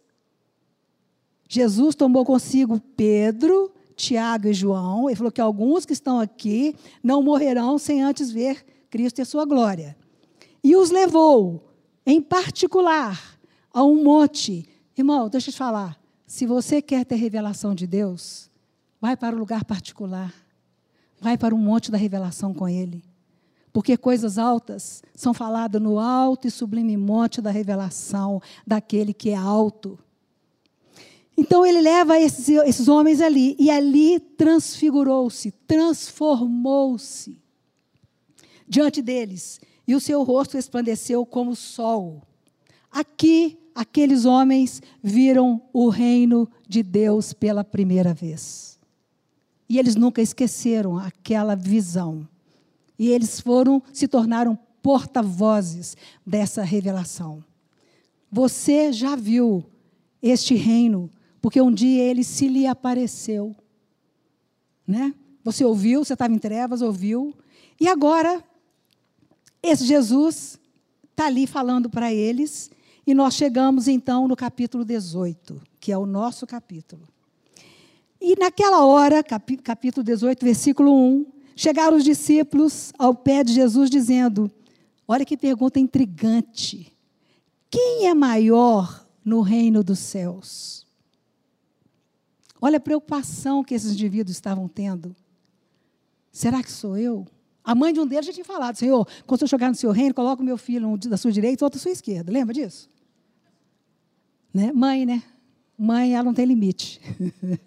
[1.48, 5.10] Jesus tomou consigo Pedro, Tiago e João.
[5.10, 9.26] Ele falou que alguns que estão aqui não morrerão sem antes ver Cristo e a
[9.26, 9.96] sua glória
[10.66, 11.64] e os levou,
[12.04, 13.38] em particular,
[13.72, 14.68] a um monte.
[14.98, 15.96] Irmão, deixa eu te falar.
[16.26, 18.50] Se você quer ter revelação de Deus,
[19.00, 20.34] vai para um lugar particular.
[21.22, 23.04] Vai para um monte da revelação com Ele.
[23.72, 29.36] Porque coisas altas são faladas no alto e sublime monte da revelação daquele que é
[29.36, 30.00] alto.
[31.38, 37.40] Então ele leva esses, esses homens ali, e ali transfigurou-se, transformou-se
[38.68, 42.22] diante deles, e o seu rosto resplandeceu como o sol.
[42.92, 48.80] Aqui, aqueles homens viram o reino de Deus pela primeira vez.
[49.68, 52.28] E eles nunca esqueceram aquela visão.
[52.98, 57.44] E eles foram, se tornaram porta-vozes dessa revelação.
[58.32, 59.66] Você já viu
[60.22, 61.10] este reino,
[61.42, 63.56] porque um dia ele se lhe apareceu.
[64.88, 65.14] Né?
[65.44, 67.36] Você ouviu, você estava em trevas, ouviu.
[67.80, 68.44] E agora,
[69.70, 70.60] esse Jesus
[71.12, 72.70] está ali falando para eles.
[73.08, 77.08] E nós chegamos então no capítulo 18, que é o nosso capítulo.
[78.20, 81.26] E naquela hora, capítulo 18, versículo 1,
[81.56, 84.52] chegaram os discípulos ao pé de Jesus dizendo:
[85.08, 86.92] Olha que pergunta intrigante.
[87.70, 90.88] Quem é maior no reino dos céus?
[92.60, 95.16] Olha a preocupação que esses indivíduos estavam tendo.
[96.32, 97.28] Será que sou eu?
[97.66, 100.14] A mãe de um deles já tinha falado: Senhor, quando eu chegar no seu reino,
[100.14, 102.32] coloca o meu filho um da sua direita e outro da sua esquerda.
[102.32, 102.88] Lembra disso?
[104.54, 104.72] Né?
[104.72, 105.24] Mãe, né?
[105.78, 107.02] Mãe, ela não tem limite.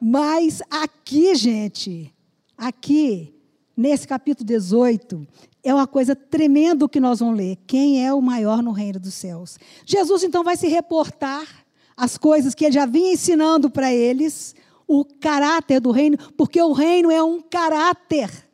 [0.00, 2.12] Mas aqui, gente,
[2.56, 3.34] aqui,
[3.76, 5.26] nesse capítulo 18,
[5.62, 7.58] é uma coisa tremenda que nós vamos ler.
[7.66, 9.58] Quem é o maior no reino dos céus?
[9.84, 11.46] Jesus então vai se reportar
[11.96, 14.54] as coisas que ele já vinha ensinando para eles,
[14.86, 18.45] o caráter do reino, porque o reino é um caráter.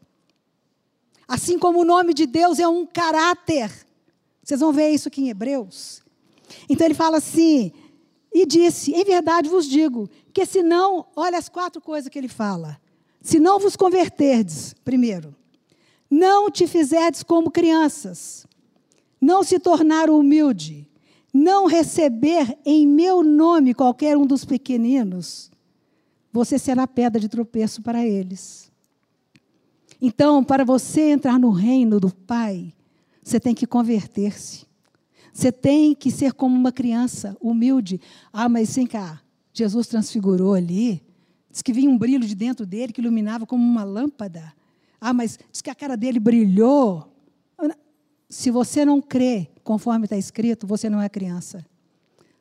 [1.33, 3.73] Assim como o nome de Deus é um caráter.
[4.45, 6.03] Vocês vão ver isso aqui em Hebreus.
[6.69, 7.73] Então ele fala assim:
[8.35, 12.29] e disse: Em verdade vos digo, que se não, olha as quatro coisas que ele
[12.29, 12.79] fala.
[13.23, 15.35] Se não vos converterdes, primeiro,
[16.11, 18.47] não te fizerdes como crianças,
[19.19, 20.87] não se tornar humilde,
[21.33, 25.51] não receber em meu nome qualquer um dos pequeninos,
[26.31, 28.72] você será pedra de tropeço para eles.
[30.05, 32.75] Então, para você entrar no reino do Pai,
[33.23, 34.67] você tem que converter-se.
[35.33, 38.01] Você tem que ser como uma criança, humilde.
[38.33, 41.01] Ah, mas vem cá, Jesus transfigurou ali.
[41.49, 44.53] Diz que vinha um brilho de dentro dele que iluminava como uma lâmpada.
[45.01, 47.09] Ah, mas diz que a cara dele brilhou.
[48.29, 51.65] Se você não crê conforme está escrito, você não é criança.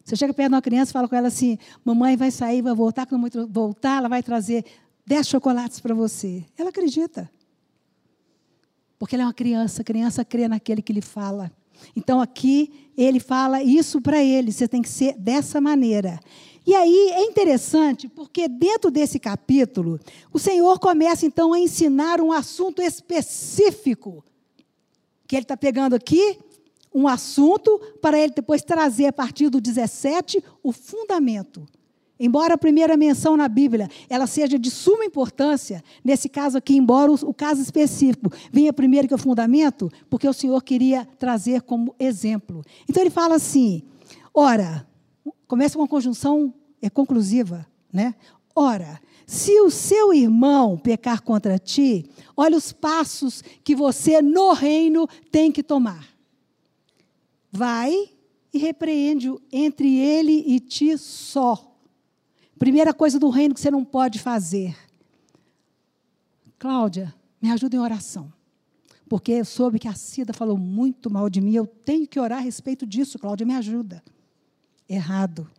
[0.04, 2.74] Você chega perto de uma criança e fala com ela assim: Mamãe vai sair, vai
[2.74, 3.06] voltar.
[3.06, 4.66] Quando voltar, ela vai trazer
[5.06, 6.44] dez chocolates para você.
[6.58, 7.30] Ela acredita.
[9.02, 9.82] Porque ela é uma criança.
[9.82, 11.52] A criança crê naquele que lhe fala.
[11.96, 16.20] Então aqui ele fala isso para ele, você tem que ser dessa maneira.
[16.68, 20.00] E aí é interessante, porque dentro desse capítulo,
[20.32, 24.24] o Senhor começa então a ensinar um assunto específico,
[25.28, 26.38] que ele está pegando aqui,
[26.94, 31.66] um assunto, para ele depois trazer a partir do 17 o fundamento.
[32.24, 37.12] Embora a primeira menção na Bíblia ela seja de suma importância, nesse caso aqui, embora
[37.12, 42.64] o, caso específico venha primeiro que o fundamento, porque o Senhor queria trazer como exemplo.
[42.88, 43.82] Então ele fala assim:
[44.32, 44.88] ora,
[45.48, 48.14] começa com uma conjunção é conclusiva, né?
[48.56, 52.08] Ora, se o seu irmão pecar contra ti,
[52.38, 56.08] olha os passos que você no reino tem que tomar.
[57.52, 58.12] Vai
[58.54, 61.71] e repreende-o entre ele e ti só
[62.62, 64.78] Primeira coisa do reino que você não pode fazer.
[66.60, 68.32] Cláudia, me ajuda em oração.
[69.10, 71.56] Porque eu soube que a Cida falou muito mal de mim.
[71.56, 74.04] Eu tenho que orar a respeito disso, Cláudia, me ajuda.
[74.88, 75.50] Errado.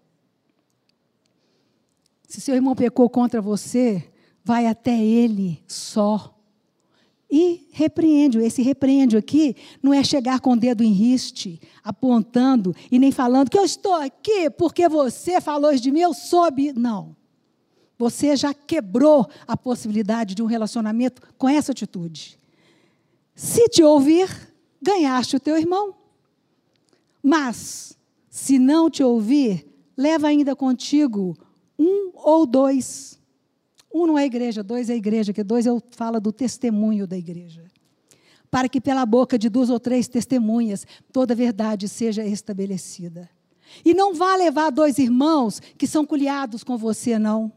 [2.29, 4.09] Se seu irmão pecou contra você,
[4.45, 6.32] vai até ele só.
[7.35, 8.39] E repreende.
[8.41, 13.49] Esse repreende aqui não é chegar com o dedo em riste, apontando e nem falando
[13.49, 16.75] que eu estou aqui porque você falou de mim, eu soube.
[16.75, 17.17] Não.
[17.97, 22.39] Você já quebrou a possibilidade de um relacionamento com essa atitude.
[23.35, 24.29] Se te ouvir,
[24.83, 25.95] ganhaste o teu irmão.
[27.23, 27.97] Mas,
[28.29, 29.67] se não te ouvir,
[29.97, 31.35] leva ainda contigo
[31.79, 33.19] um ou dois
[33.95, 37.65] um não é igreja, dois é igreja, que dois eu falo do testemunho da igreja.
[38.51, 43.29] Para que pela boca de duas ou três testemunhas toda a verdade seja estabelecida.
[43.85, 47.51] E não vá levar dois irmãos que são culiados com você, não.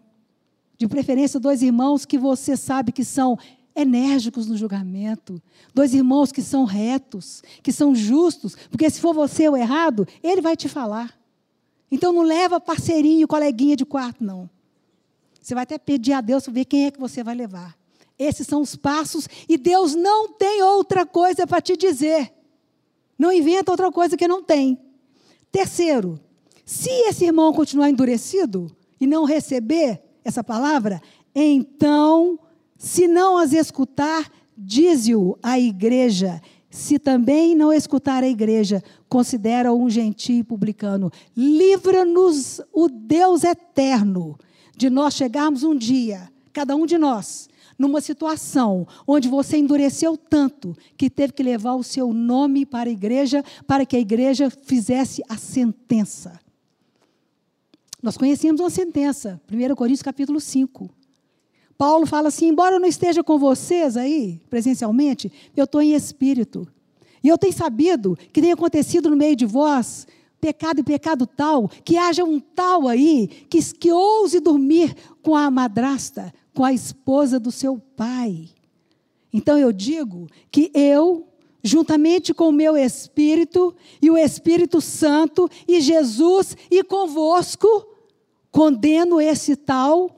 [0.77, 3.37] De preferência, dois irmãos que você sabe que são
[3.75, 5.41] enérgicos no julgamento.
[5.73, 8.55] Dois irmãos que são retos, que são justos.
[8.69, 11.13] Porque se for você o errado, ele vai te falar.
[11.91, 14.49] Então não leva parceirinho, coleguinha de quarto, não.
[15.45, 17.77] Você vai até pedir a Deus para ver quem é que você vai levar.
[18.17, 22.33] Esses são os passos e Deus não tem outra coisa para te dizer.
[23.15, 24.75] Não inventa outra coisa que não tem.
[25.51, 26.19] Terceiro,
[26.65, 30.99] Se esse irmão continuar endurecido e não receber essa palavra,
[31.35, 32.39] então,
[32.75, 34.27] se não as escutar,
[34.57, 36.41] dize-o à igreja.
[36.71, 41.11] Se também não escutar a igreja, considera um gentio publicano.
[41.37, 44.35] Livra-nos o Deus eterno
[44.75, 50.75] de nós chegarmos um dia, cada um de nós, numa situação onde você endureceu tanto
[50.97, 55.21] que teve que levar o seu nome para a igreja para que a igreja fizesse
[55.27, 56.39] a sentença.
[58.01, 60.89] Nós conhecemos uma sentença, 1 Coríntios capítulo 5.
[61.77, 66.67] Paulo fala assim: embora eu não esteja com vocês aí, presencialmente, eu estou em espírito.
[67.23, 70.05] E eu tenho sabido que tem acontecido no meio de vós
[70.45, 75.49] pecado e pecado tal, que haja um tal aí que, que ouse dormir com a
[75.49, 78.49] madrasta, com a esposa do seu pai.
[79.33, 81.27] Então eu digo que eu,
[81.63, 87.67] juntamente com o meu Espírito e o Espírito Santo e Jesus e convosco,
[88.51, 90.15] condeno esse tal,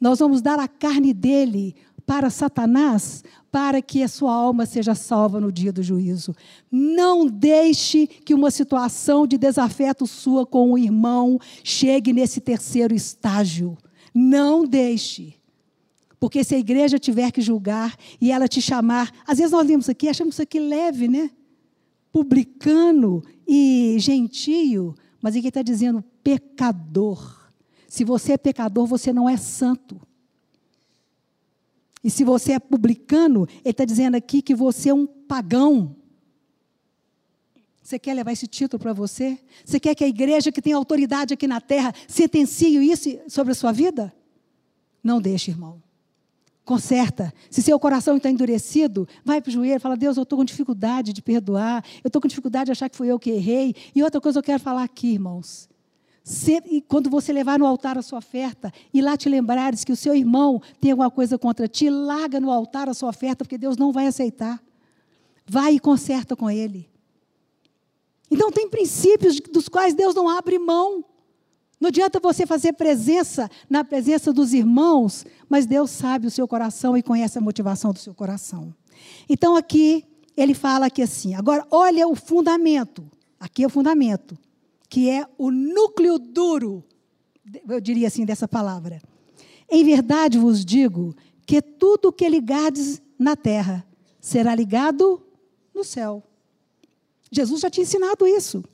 [0.00, 1.76] nós vamos dar a carne dele
[2.08, 6.34] para Satanás, para que a sua alma seja salva no dia do juízo.
[6.72, 13.76] Não deixe que uma situação de desafeto sua com o irmão chegue nesse terceiro estágio.
[14.14, 15.34] Não deixe.
[16.18, 19.86] Porque se a igreja tiver que julgar e ela te chamar, às vezes nós lemos
[19.86, 21.30] aqui, achamos isso aqui leve, né?
[22.10, 27.50] Publicano e gentio, mas aqui está dizendo pecador.
[27.86, 30.07] Se você é pecador, você não é santo.
[32.02, 35.96] E se você é publicano, ele está dizendo aqui que você é um pagão.
[37.82, 39.38] Você quer levar esse título para você?
[39.64, 43.54] Você quer que a igreja que tem autoridade aqui na terra sentencie isso sobre a
[43.54, 44.14] sua vida?
[45.02, 45.82] Não deixe, irmão.
[46.66, 47.32] Conserta.
[47.50, 50.44] Se seu coração está endurecido, vai para o joelho e fala: Deus, eu estou com
[50.44, 53.74] dificuldade de perdoar, eu estou com dificuldade de achar que fui eu que errei.
[53.94, 55.66] E outra coisa eu quero falar aqui, irmãos.
[56.86, 60.14] Quando você levar no altar a sua oferta e lá te lembrares que o seu
[60.14, 63.92] irmão tem alguma coisa contra ti, larga no altar a sua oferta, porque Deus não
[63.92, 64.62] vai aceitar.
[65.46, 66.88] Vai e conserta com ele.
[68.30, 71.02] Então, tem princípios dos quais Deus não abre mão.
[71.80, 76.96] Não adianta você fazer presença na presença dos irmãos, mas Deus sabe o seu coração
[76.96, 78.74] e conhece a motivação do seu coração.
[79.28, 80.04] Então aqui
[80.36, 81.34] ele fala aqui assim.
[81.34, 83.08] Agora olha o fundamento.
[83.40, 84.36] Aqui é o fundamento,
[84.88, 86.84] que é o núcleo duro,
[87.68, 89.00] eu diria assim dessa palavra.
[89.70, 91.14] Em verdade vos digo
[91.46, 93.86] que tudo que ligardes na terra
[94.20, 95.22] será ligado
[95.74, 96.22] no céu.
[97.30, 98.64] Jesus já tinha ensinado isso.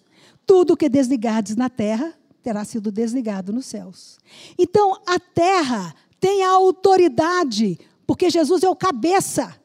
[0.47, 4.19] Tudo que desligardes na terra terá sido desligado nos céus.
[4.59, 9.59] Então, a terra tem a autoridade, porque Jesus é o cabeça.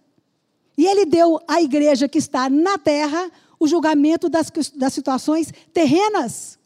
[0.78, 3.30] E ele deu à igreja que está na terra
[3.60, 6.58] o julgamento das, das situações terrenas.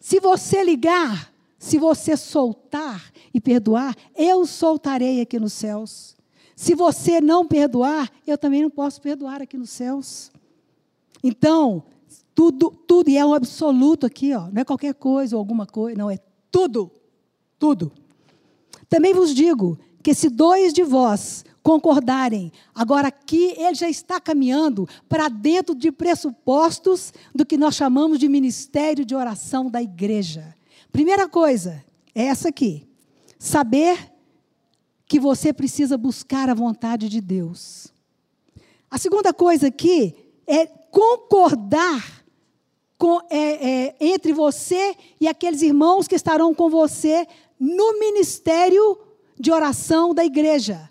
[0.00, 6.16] Se você ligar, se você soltar e perdoar, eu soltarei aqui nos céus.
[6.56, 10.30] Se você não perdoar, eu também não posso perdoar aqui nos céus.
[11.22, 11.84] Então,
[12.34, 15.98] tudo, tudo, e é um absoluto aqui, ó, não é qualquer coisa ou alguma coisa,
[15.98, 16.18] não, é
[16.50, 16.90] tudo.
[17.58, 17.92] Tudo.
[18.88, 24.88] Também vos digo que se dois de vós concordarem, agora aqui ele já está caminhando
[25.08, 30.54] para dentro de pressupostos do que nós chamamos de ministério de oração da igreja.
[30.90, 31.84] Primeira coisa,
[32.14, 32.88] é essa aqui.
[33.38, 34.12] Saber
[35.06, 37.88] que você precisa buscar a vontade de Deus.
[38.90, 40.14] A segunda coisa aqui
[40.46, 42.24] é concordar
[42.98, 47.26] com, é, é, entre você e aqueles irmãos que estarão com você
[47.58, 48.98] no ministério
[49.38, 50.90] de oração da igreja.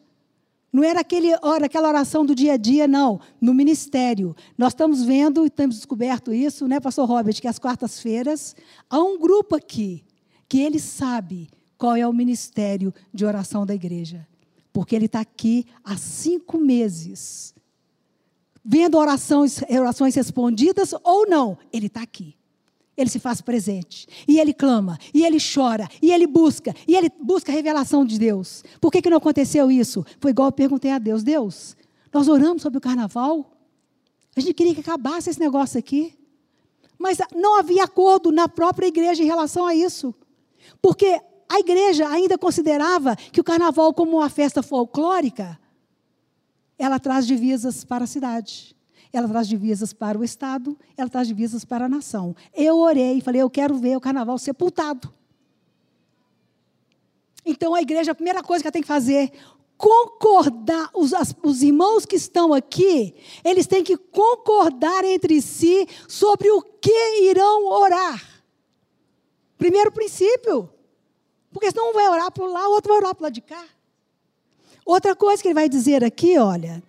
[0.71, 3.19] Não era aquele, aquela oração do dia a dia, não.
[3.41, 4.35] No ministério.
[4.57, 8.55] Nós estamos vendo e temos descoberto isso, né, pastor Robert, que às quartas-feiras
[8.89, 10.03] há um grupo aqui
[10.47, 14.27] que ele sabe qual é o ministério de oração da igreja.
[14.71, 17.53] Porque ele está aqui há cinco meses
[18.63, 22.35] vendo orações, orações respondidas ou não, ele está aqui.
[22.99, 24.07] Ele se faz presente.
[24.27, 28.19] E ele clama, e ele chora, e ele busca, e ele busca a revelação de
[28.19, 28.61] Deus.
[28.81, 30.05] Por que, que não aconteceu isso?
[30.19, 31.77] Foi igual eu perguntei a Deus: Deus,
[32.11, 33.57] nós oramos sobre o carnaval?
[34.35, 36.13] A gente queria que acabasse esse negócio aqui.
[36.97, 40.13] Mas não havia acordo na própria igreja em relação a isso.
[40.81, 45.57] Porque a igreja ainda considerava que o carnaval, como uma festa folclórica,
[46.77, 48.75] ela traz divisas para a cidade.
[49.11, 52.35] Ela traz divisas para o Estado, ela traz divisas para a nação.
[52.53, 55.11] Eu orei e falei, eu quero ver o carnaval sepultado.
[57.45, 59.31] Então a igreja, a primeira coisa que ela tem que fazer,
[59.77, 66.51] concordar, os, as, os irmãos que estão aqui, eles têm que concordar entre si sobre
[66.51, 68.43] o que irão orar.
[69.57, 70.69] Primeiro princípio.
[71.51, 73.65] Porque senão um vai orar para lá, o outro vai orar para lá de cá.
[74.85, 76.83] Outra coisa que ele vai dizer aqui, olha,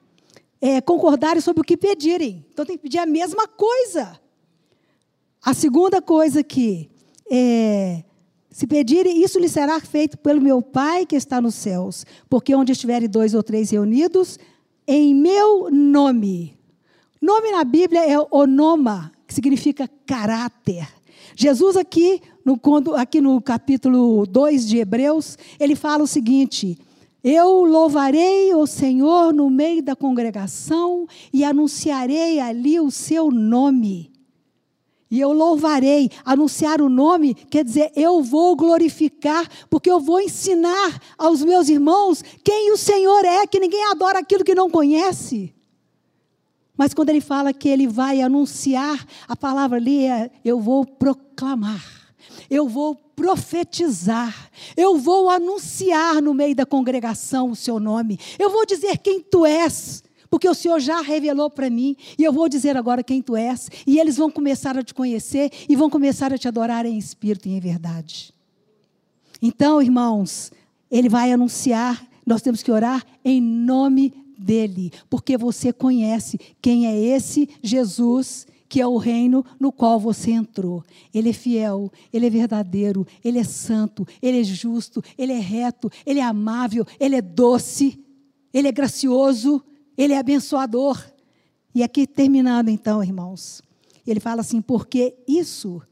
[0.61, 2.44] é concordarem sobre o que pedirem.
[2.52, 4.20] Então tem que pedir a mesma coisa.
[5.42, 6.90] A segunda coisa que
[7.30, 8.04] é,
[8.50, 12.04] se pedirem, isso lhe será feito pelo meu Pai que está nos céus.
[12.28, 14.38] Porque onde estiverem dois ou três reunidos,
[14.86, 16.58] em meu nome.
[17.22, 20.88] Nome na Bíblia é onoma, que significa caráter.
[21.36, 22.58] Jesus aqui no,
[22.96, 26.76] aqui no capítulo 2 de Hebreus, ele fala o seguinte:
[27.22, 34.10] Eu louvarei o Senhor no meio da congregação e anunciarei ali o seu nome.
[35.10, 41.02] E eu louvarei, anunciar o nome, quer dizer, eu vou glorificar, porque eu vou ensinar
[41.18, 45.52] aos meus irmãos quem o Senhor é, que ninguém adora aquilo que não conhece.
[46.76, 52.00] Mas quando ele fala que ele vai anunciar, a palavra ali é: eu vou proclamar
[52.50, 58.64] eu vou profetizar, eu vou anunciar no meio da congregação o seu nome, eu vou
[58.64, 62.78] dizer quem tu és, porque o Senhor já revelou para mim, e eu vou dizer
[62.78, 66.38] agora quem tu és, e eles vão começar a te conhecer e vão começar a
[66.38, 68.32] te adorar em espírito e em verdade.
[69.42, 70.50] Então, irmãos,
[70.90, 76.98] ele vai anunciar, nós temos que orar em nome dele, porque você conhece quem é
[76.98, 80.84] esse Jesus que é o reino no qual você entrou.
[81.12, 85.90] Ele é fiel, ele é verdadeiro, ele é santo, ele é justo, ele é reto,
[86.06, 87.98] ele é amável, ele é doce,
[88.54, 89.60] ele é gracioso,
[89.98, 91.04] ele é abençoador.
[91.74, 93.60] E aqui terminando então, irmãos,
[94.06, 95.82] ele fala assim: porque isso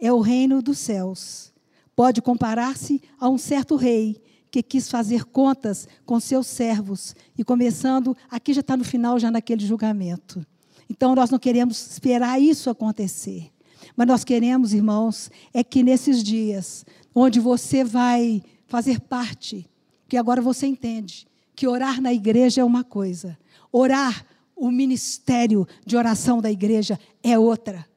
[0.00, 1.52] é o reino dos céus.
[1.94, 4.16] Pode comparar-se a um certo rei
[4.50, 9.30] que quis fazer contas com seus servos e começando, aqui já está no final, já
[9.30, 10.46] naquele julgamento.
[10.92, 13.50] Então nós não queremos esperar isso acontecer.
[13.96, 16.84] Mas nós queremos, irmãos, é que nesses dias,
[17.14, 19.66] onde você vai fazer parte,
[20.06, 21.26] que agora você entende,
[21.56, 23.38] que orar na igreja é uma coisa,
[23.72, 27.88] orar, o ministério de oração da igreja é outra.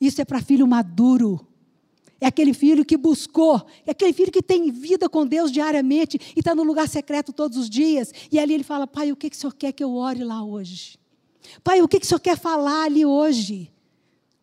[0.00, 1.44] Isso é para filho maduro.
[2.20, 6.38] É aquele filho que buscou, é aquele filho que tem vida com Deus diariamente e
[6.38, 8.12] está no lugar secreto todos os dias.
[8.30, 10.44] E ali ele fala: Pai, o que, que o senhor quer que eu ore lá
[10.44, 10.99] hoje?
[11.62, 13.70] Pai, o que, que o Senhor quer falar ali hoje?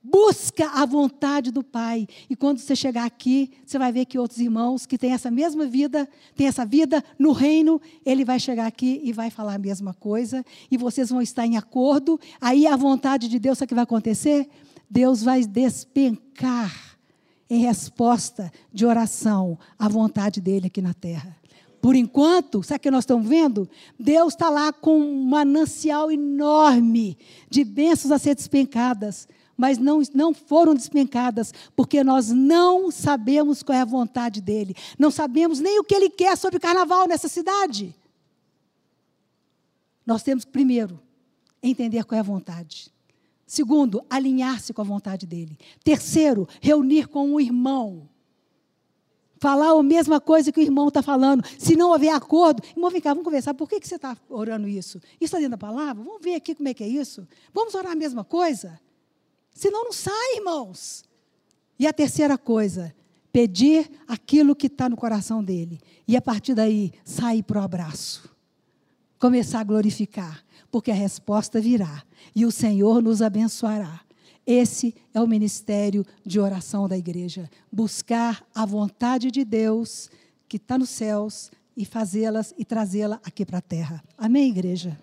[0.02, 2.08] Busca a vontade do Pai.
[2.30, 5.66] E quando você chegar aqui, você vai ver que outros irmãos que têm essa mesma
[5.66, 9.94] vida, têm essa vida no reino, ele vai chegar aqui e vai falar a mesma
[9.94, 10.46] coisa.
[10.72, 12.20] E vocês vão estar em acordo.
[12.40, 14.50] Aí a vontade de Deus, sabe o que vai acontecer?
[14.90, 16.98] Deus vai despencar
[17.50, 21.37] em resposta de oração a vontade dele aqui na terra.
[21.82, 23.70] Por enquanto, sabe o que nós estamos vendo?
[24.00, 27.18] Deus está lá com um manancial enorme
[27.50, 33.78] de bênçãos a ser despencadas, mas não, não foram despencadas, porque nós não sabemos qual
[33.78, 37.28] é a vontade dele, não sabemos nem o que ele quer sobre o carnaval nessa
[37.28, 37.96] cidade.
[40.06, 41.00] Nós temos que, primeiro,
[41.62, 42.92] entender qual é a vontade.
[43.46, 45.58] Segundo, alinhar-se com a vontade dele.
[45.84, 48.08] Terceiro, reunir com um irmão
[49.40, 51.44] falar a mesma coisa que o irmão está falando.
[51.58, 53.54] Se não houver acordo, irmão, vem cá, vamos conversar.
[53.54, 55.00] Por que, que você está orando isso?
[55.16, 56.04] Isso está dentro da palavra?
[56.04, 57.28] Vamos ver aqui como é que é isso.
[57.54, 58.80] Vamos orar a mesma coisa?
[59.52, 61.04] Senão não sai, irmãos.
[61.80, 62.94] E a terceira coisa,
[63.32, 65.80] pedir aquilo que está no coração dele.
[66.08, 68.30] E a partir daí, sair para o abraço.
[69.20, 70.44] Começar a glorificar.
[70.72, 72.04] Porque a resposta virá.
[72.36, 74.02] E o Senhor nos abençoará.
[74.48, 77.50] Esse é o ministério de oração da igreja.
[77.70, 80.10] Buscar a vontade de Deus
[80.48, 84.02] que está nos céus e fazê-las e trazê-la aqui para a terra.
[84.18, 84.98] Amém, igreja?